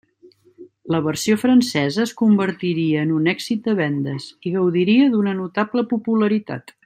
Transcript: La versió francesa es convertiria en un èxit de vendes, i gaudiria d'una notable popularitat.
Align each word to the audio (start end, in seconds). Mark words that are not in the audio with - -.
La 0.93 1.01
versió 1.07 1.35
francesa 1.41 2.01
es 2.05 2.13
convertiria 2.21 3.03
en 3.07 3.13
un 3.19 3.31
èxit 3.37 3.63
de 3.69 3.77
vendes, 3.83 4.29
i 4.51 4.55
gaudiria 4.57 5.11
d'una 5.17 5.37
notable 5.45 5.89
popularitat. 5.97 6.77